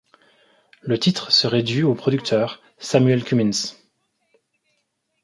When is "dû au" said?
1.61-1.93